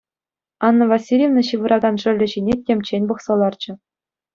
[0.69, 3.71] Анна Васильевна ҫывӑракан шӑллӗ ҫине темччен пӑхса ларчӗ.